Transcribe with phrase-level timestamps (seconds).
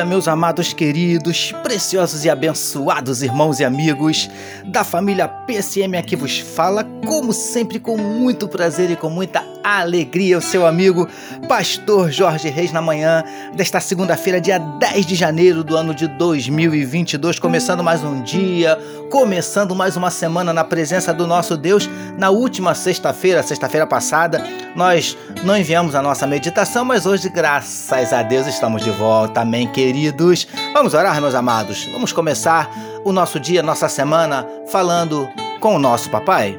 [0.00, 4.30] dia, meus amados queridos, preciosos e abençoados irmãos e amigos
[4.64, 10.38] da família PSM aqui vos fala, como sempre, com muito prazer e com muita alegria,
[10.38, 11.06] o seu amigo
[11.48, 13.22] Pastor Jorge Reis na manhã
[13.54, 18.78] desta segunda-feira, dia 10 de janeiro do ano de 2022, começando mais um dia,
[19.10, 21.90] começando mais uma semana na presença do nosso Deus.
[22.16, 24.42] Na última sexta-feira, sexta-feira passada,
[24.74, 29.40] nós não enviamos a nossa meditação, mas hoje, graças a Deus, estamos de volta.
[29.40, 30.46] Amém, queridos.
[30.72, 31.84] Vamos orar, meus amados.
[31.92, 32.70] Vamos começar
[33.04, 36.58] o nosso dia, nossa semana, falando com o nosso papai.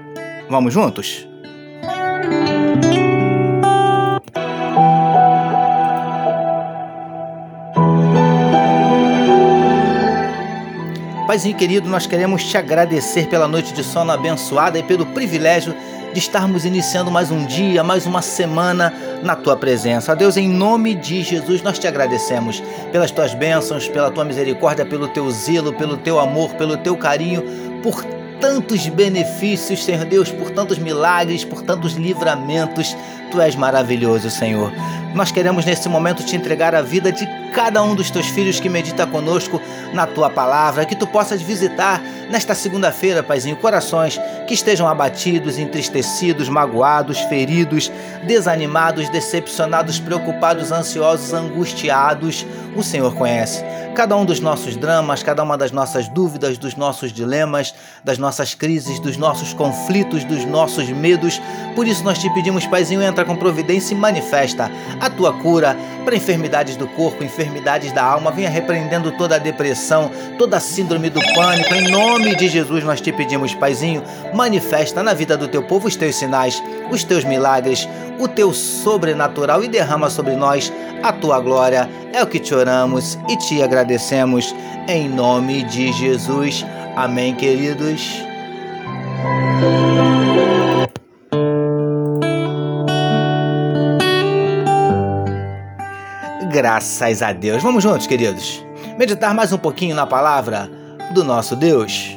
[0.49, 1.30] Vamos juntos?
[11.31, 15.73] Paizinho querido, nós queremos te agradecer pela noite de sono abençoada e pelo privilégio
[16.11, 18.93] de estarmos iniciando mais um dia, mais uma semana
[19.23, 20.13] na tua presença.
[20.13, 25.07] Deus, em nome de Jesus, nós te agradecemos pelas tuas bênçãos, pela tua misericórdia, pelo
[25.07, 27.41] teu zelo, pelo teu amor, pelo teu carinho,
[27.81, 28.03] por
[28.41, 32.93] tantos benefícios, Senhor Deus, por tantos milagres, por tantos livramentos.
[33.31, 34.69] Tu és maravilhoso, Senhor.
[35.15, 38.69] Nós queremos nesse momento te entregar a vida de cada um dos teus filhos que
[38.69, 39.61] medita conosco
[39.93, 46.49] na tua palavra, que tu possas visitar nesta segunda-feira, Paizinho, corações que estejam abatidos, entristecidos,
[46.49, 47.91] magoados, feridos,
[48.23, 52.45] desanimados, decepcionados, preocupados, ansiosos, angustiados.
[52.75, 57.11] O Senhor conhece cada um dos nossos dramas, cada uma das nossas dúvidas, dos nossos
[57.11, 61.41] dilemas, das nossas crises, dos nossos conflitos, dos nossos medos.
[61.75, 66.15] Por isso nós te pedimos, Paizinho, entra com providência e manifesta a tua cura para
[66.15, 67.40] enfermidades do corpo, enfermidades
[67.93, 68.31] da alma.
[68.31, 71.73] Venha repreendendo toda a depressão, toda a síndrome do pânico.
[71.73, 75.95] Em nome de Jesus nós te pedimos, Paizinho, manifesta na vida do teu povo os
[75.95, 77.87] teus sinais, os teus milagres,
[78.19, 80.71] o teu sobrenatural e derrama sobre nós
[81.01, 81.89] a tua glória.
[82.13, 84.53] É o que te oramos e te agradecemos
[84.87, 86.65] em nome de Jesus.
[86.95, 88.23] Amém, queridos.
[96.61, 97.63] Graças a Deus.
[97.63, 98.63] Vamos juntos, queridos.
[98.95, 100.69] Meditar mais um pouquinho na palavra
[101.11, 102.15] do nosso Deus.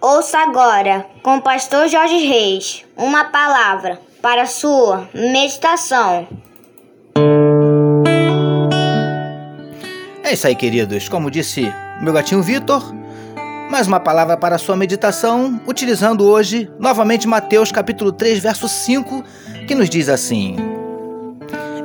[0.00, 6.26] Ouça agora, com o pastor Jorge Reis, uma palavra para sua meditação.
[10.24, 11.08] É isso aí, queridos.
[11.08, 12.92] Como disse meu gatinho Vitor,
[13.70, 19.22] mais uma palavra para sua meditação, utilizando hoje novamente Mateus capítulo 3, verso 5,
[19.68, 20.75] que nos diz assim: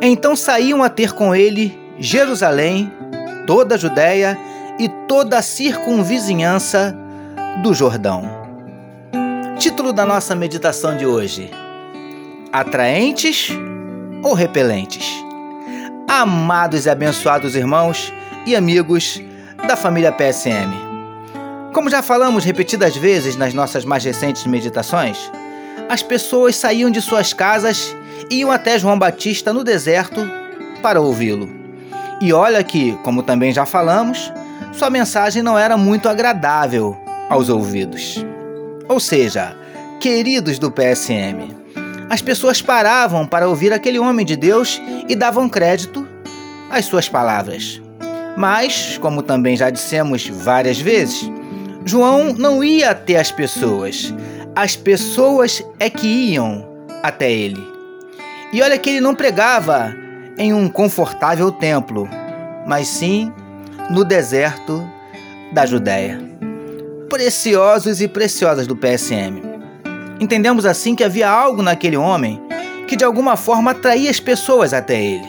[0.01, 2.91] Então saíam a ter com ele Jerusalém,
[3.45, 4.35] toda a Judéia
[4.79, 6.97] e toda a circunvizinhança
[7.61, 8.23] do Jordão.
[9.59, 11.51] Título da nossa meditação de hoje:
[12.51, 13.49] Atraentes
[14.23, 15.07] ou repelentes?
[16.07, 18.11] Amados e abençoados irmãos
[18.47, 19.21] e amigos
[19.67, 20.73] da família PSM.
[21.73, 25.31] Como já falamos repetidas vezes nas nossas mais recentes meditações,
[25.87, 27.95] as pessoas saíam de suas casas
[28.29, 30.21] iam até João Batista no deserto
[30.81, 31.49] para ouvi-lo.
[32.21, 34.31] E olha que, como também já falamos,
[34.73, 36.97] sua mensagem não era muito agradável
[37.29, 38.23] aos ouvidos.
[38.87, 39.55] Ou seja,
[39.99, 41.55] queridos do PSM,
[42.09, 46.07] as pessoas paravam para ouvir aquele homem de Deus e davam crédito
[46.69, 47.81] às suas palavras.
[48.37, 51.29] Mas, como também já dissemos várias vezes,
[51.85, 54.13] João não ia até as pessoas,
[54.55, 56.67] as pessoas é que iam
[57.01, 57.70] até ele.
[58.53, 59.95] E olha que ele não pregava
[60.37, 62.09] em um confortável templo,
[62.65, 63.31] mas sim
[63.89, 64.85] no deserto
[65.53, 66.31] da Judéia
[67.11, 69.41] preciosos e preciosas do PSM.
[70.17, 72.41] Entendemos assim que havia algo naquele homem
[72.87, 75.27] que de alguma forma atraía as pessoas até ele.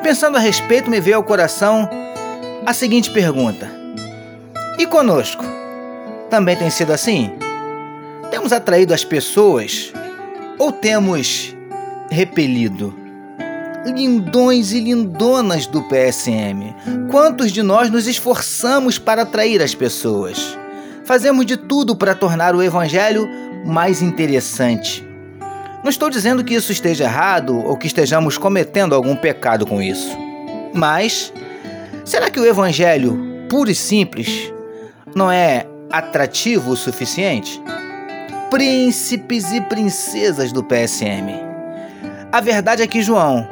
[0.00, 1.90] Pensando a respeito, me veio ao coração
[2.64, 3.68] a seguinte pergunta:
[4.78, 5.44] E conosco?
[6.30, 7.32] Também tem sido assim?
[8.30, 9.92] Temos atraído as pessoas
[10.56, 11.56] ou temos
[12.10, 12.94] repelido?
[13.86, 16.74] Lindões e lindonas do PSM,
[17.10, 20.58] quantos de nós nos esforçamos para atrair as pessoas?
[21.04, 23.26] Fazemos de tudo para tornar o Evangelho
[23.64, 25.06] mais interessante.
[25.82, 30.14] Não estou dizendo que isso esteja errado ou que estejamos cometendo algum pecado com isso.
[30.74, 31.32] Mas,
[32.04, 33.18] será que o Evangelho,
[33.48, 34.52] puro e simples,
[35.14, 37.60] não é atrativo o suficiente?
[38.50, 41.49] Príncipes e princesas do PSM.
[42.32, 43.46] A verdade é que João,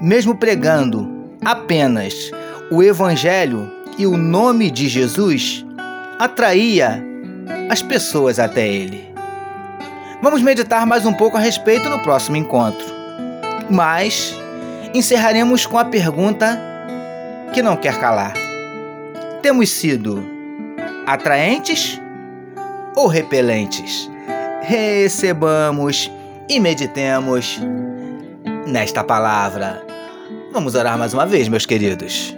[0.00, 2.32] mesmo pregando apenas
[2.72, 5.64] o Evangelho e o nome de Jesus,
[6.18, 7.00] atraía
[7.70, 9.14] as pessoas até ele.
[10.20, 12.84] Vamos meditar mais um pouco a respeito no próximo encontro.
[13.70, 14.36] Mas,
[14.92, 16.60] encerraremos com a pergunta
[17.52, 18.32] que não quer calar:
[19.40, 20.20] Temos sido
[21.06, 22.00] atraentes
[22.96, 24.10] ou repelentes?
[24.62, 26.10] Recebamos
[26.48, 27.60] e meditemos
[28.66, 29.82] nesta palavra.
[30.52, 32.36] Vamos orar mais uma vez, meus queridos.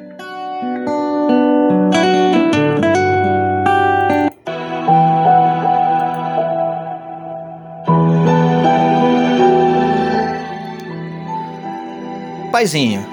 [12.52, 13.06] Paizinho,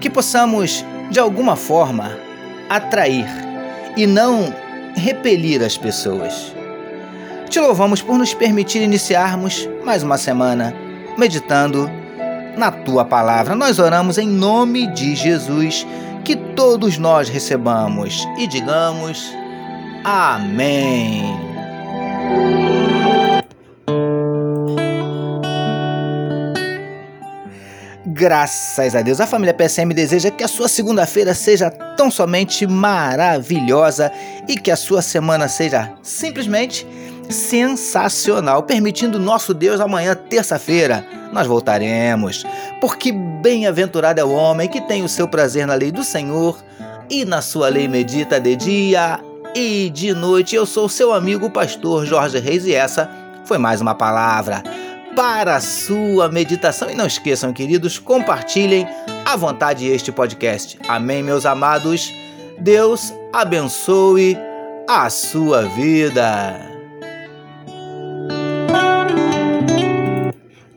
[0.00, 2.18] que possamos de alguma forma
[2.68, 3.26] atrair
[3.96, 4.52] e não
[4.96, 6.52] repelir as pessoas.
[7.48, 10.74] Te louvamos por nos permitir iniciarmos mais uma semana
[11.16, 11.99] meditando
[12.56, 13.54] na tua palavra.
[13.54, 15.86] Nós oramos em nome de Jesus,
[16.24, 19.32] que todos nós recebamos e digamos
[20.04, 21.50] Amém.
[28.06, 34.12] Graças a Deus, a família PSM deseja que a sua segunda-feira seja tão somente maravilhosa
[34.46, 36.86] e que a sua semana seja simplesmente
[37.30, 42.44] sensacional, permitindo nosso Deus amanhã, terça-feira, nós voltaremos.
[42.80, 46.62] Porque bem-aventurado é o homem que tem o seu prazer na lei do Senhor
[47.08, 49.20] e na sua lei medita de dia
[49.54, 50.54] e de noite.
[50.54, 53.10] Eu sou seu amigo, pastor Jorge Reis, e essa
[53.44, 54.62] foi mais uma palavra
[55.16, 56.90] para a sua meditação.
[56.90, 58.86] E não esqueçam, queridos, compartilhem
[59.24, 60.78] à vontade este podcast.
[60.88, 62.12] Amém, meus amados.
[62.58, 64.36] Deus abençoe
[64.88, 66.79] a sua vida.